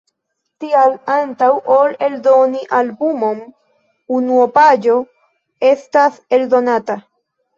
[0.63, 3.43] Tial, antaŭ ol eldoni albumon,
[4.19, 4.97] unuopaĵo
[5.73, 6.97] estas eldonata.